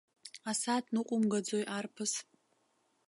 [0.49, 2.13] Асааҭ ныҟәумгаӡои, арԥыс?